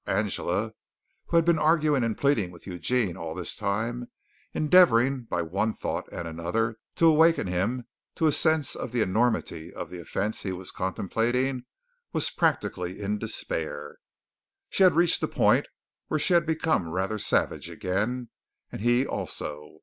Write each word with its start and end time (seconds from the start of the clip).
Angela, 0.07 0.73
who 1.27 1.35
had 1.37 1.45
been 1.45 1.59
arguing 1.59 2.03
and 2.03 2.17
pleading 2.17 2.49
with 2.49 2.65
Eugene 2.65 3.15
all 3.15 3.35
this 3.35 3.55
time, 3.55 4.09
endeavoring 4.51 5.25
by 5.25 5.43
one 5.43 5.75
thought 5.75 6.11
and 6.11 6.27
another 6.27 6.79
to 6.95 7.05
awaken 7.05 7.45
him 7.45 7.85
to 8.15 8.25
a 8.25 8.31
sense 8.31 8.75
of 8.75 8.93
the 8.93 9.01
enormity 9.01 9.71
of 9.71 9.91
the 9.91 9.99
offense 9.99 10.41
he 10.41 10.51
was 10.51 10.71
contemplating, 10.71 11.65
was 12.13 12.31
practically 12.31 12.99
in 12.99 13.19
despair. 13.19 13.99
She 14.69 14.81
had 14.81 14.95
reached 14.95 15.21
the 15.21 15.27
point 15.27 15.67
where 16.07 16.19
she 16.19 16.33
had 16.33 16.47
become 16.47 16.89
rather 16.89 17.19
savage 17.19 17.69
again, 17.69 18.29
and 18.71 18.81
he 18.81 19.05
also. 19.05 19.75